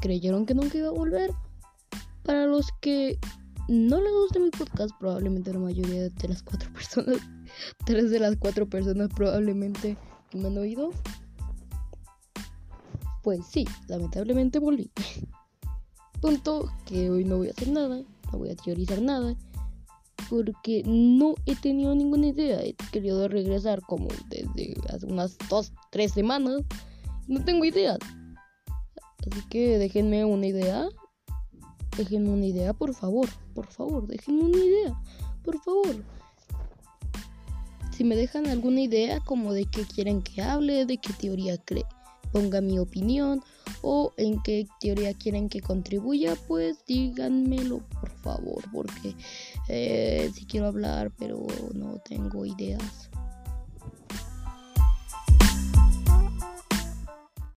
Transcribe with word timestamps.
¿creyeron 0.00 0.44
que 0.44 0.54
nunca 0.54 0.76
iba 0.78 0.88
a 0.88 0.92
volver? 0.92 1.30
Para 2.22 2.46
los 2.46 2.66
que 2.80 3.18
no 3.68 4.00
les 4.00 4.12
gusta 4.12 4.38
mi 4.38 4.50
podcast, 4.50 4.94
probablemente 4.98 5.52
la 5.52 5.58
mayoría 5.58 6.08
de 6.08 6.28
las 6.28 6.42
cuatro 6.42 6.70
personas, 6.72 7.16
tres 7.86 8.10
de 8.10 8.18
las 8.18 8.36
cuatro 8.36 8.68
personas 8.68 9.08
probablemente 9.14 9.96
que 10.30 10.38
me 10.38 10.48
han 10.48 10.58
oído, 10.58 10.90
pues 13.22 13.46
sí, 13.46 13.66
lamentablemente 13.88 14.58
volví. 14.58 14.90
Punto 16.20 16.70
que 16.84 17.10
hoy 17.10 17.24
no 17.24 17.38
voy 17.38 17.48
a 17.48 17.52
hacer 17.52 17.68
nada, 17.68 18.02
no 18.32 18.38
voy 18.38 18.50
a 18.50 18.56
teorizar 18.56 19.00
nada, 19.00 19.34
porque 20.28 20.82
no 20.84 21.34
he 21.46 21.56
tenido 21.56 21.94
ninguna 21.94 22.28
idea. 22.28 22.62
He 22.62 22.74
querido 22.92 23.28
regresar 23.28 23.80
como 23.82 24.08
desde 24.28 24.74
hace 24.92 25.06
unas 25.06 25.36
dos, 25.48 25.72
tres 25.90 26.12
semanas. 26.12 26.62
No 27.28 27.42
tengo 27.44 27.64
ideas. 27.64 27.98
Así 29.30 29.42
que 29.48 29.78
déjenme 29.78 30.24
una 30.24 30.46
idea. 30.46 30.88
Déjenme 31.96 32.30
una 32.30 32.46
idea, 32.46 32.72
por 32.72 32.94
favor. 32.94 33.28
Por 33.54 33.66
favor, 33.66 34.06
déjenme 34.06 34.44
una 34.44 34.58
idea. 34.58 35.00
Por 35.42 35.60
favor. 35.62 36.04
Si 37.96 38.02
me 38.02 38.16
dejan 38.16 38.46
alguna 38.48 38.80
idea 38.80 39.20
como 39.20 39.52
de 39.52 39.66
qué 39.66 39.84
quieren 39.84 40.22
que 40.22 40.42
hable, 40.42 40.84
de 40.84 40.98
qué 40.98 41.12
teoría 41.12 41.56
cree 41.58 41.86
ponga 42.34 42.60
mi 42.60 42.80
opinión 42.80 43.44
o 43.80 44.12
en 44.16 44.42
qué 44.42 44.66
teoría 44.80 45.14
quieren 45.14 45.48
que 45.48 45.60
contribuya, 45.60 46.34
pues 46.48 46.84
díganmelo 46.84 47.78
por 48.00 48.10
favor, 48.10 48.64
porque 48.72 49.14
eh, 49.68 50.32
si 50.34 50.44
quiero 50.44 50.66
hablar, 50.66 51.12
pero 51.16 51.46
no 51.74 51.98
tengo 52.04 52.44
ideas. 52.44 53.08